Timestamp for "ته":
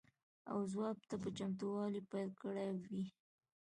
1.09-1.15